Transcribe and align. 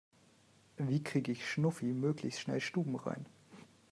Wie 0.77 1.03
kriege 1.03 1.31
ich 1.31 1.47
Schnuffi 1.47 1.85
möglichst 1.85 2.39
schnell 2.41 2.59
stubenrein? 2.59 3.27